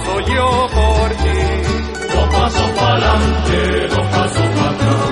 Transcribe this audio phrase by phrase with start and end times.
[0.00, 1.40] paso yo por ti.
[2.12, 5.10] Dos pasos para adelante, dos pasos para atrás.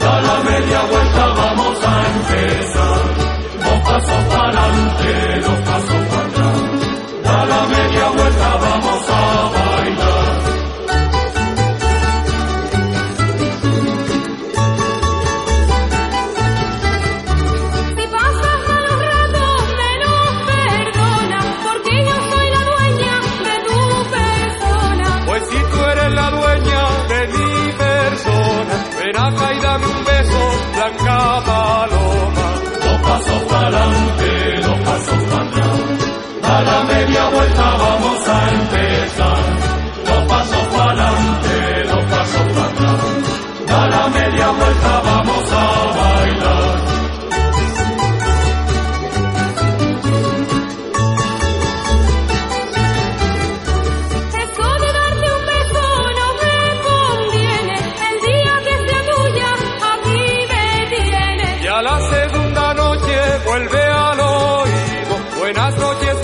[0.00, 3.00] Da la media vuelta, vamos a empezar.
[3.64, 6.09] Dos pasos para adelante, dos pasos para
[29.26, 30.40] acá y dame un beso,
[30.74, 32.39] blanca paloma.
[62.70, 65.38] Segunda noche vuelve al oído.
[65.38, 66.16] Buenas noches,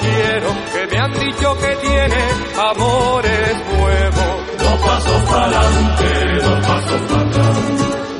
[0.00, 2.22] quiero, que me han dicho que tiene
[2.70, 4.34] amores nuevos.
[4.58, 7.56] Dos pasos pa'lante, dos pasos para atrás.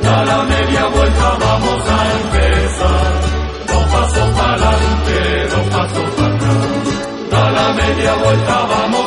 [0.02, 3.12] Da la media vuelta, vamos a empezar.
[3.66, 7.30] Dos pasos pa'lante, dos pasos para atrás.
[7.30, 9.03] Da la media vuelta, vamos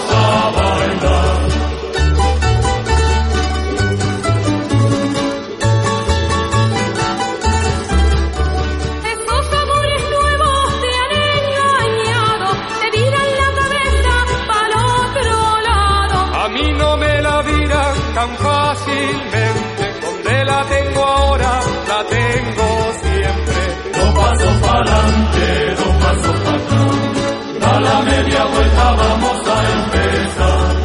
[18.27, 22.67] tan fácilmente, donde la tengo ahora, la tengo
[23.01, 23.59] siempre.
[23.93, 27.61] Dos pasos pa'lante, dos pasos para atrás.
[27.61, 30.75] Da la media vuelta, vamos a empezar.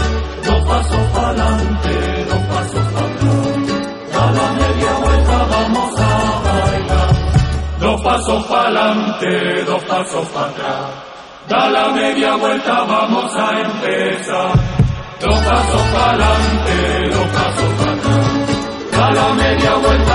[0.44, 3.72] Dos pasos pa'lante, dos pasos para atrás.
[4.12, 7.10] Da la media vuelta, vamos a bailar.
[7.80, 10.90] Dos pasos pa'lante, dos pasos para atrás.
[11.48, 14.52] Da la media vuelta, vamos a empezar.
[15.20, 17.01] Dos pasos para atrás.
[19.34, 20.11] Media vuelta,